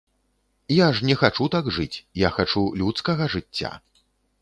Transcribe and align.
Я 0.75 0.87
ж 0.99 1.05
не 1.09 1.15
хачу 1.21 1.47
так 1.57 1.69
жыць, 1.77 2.01
я 2.25 2.33
хачу 2.41 2.67
людскага 2.83 3.33
жыцця. 3.39 3.71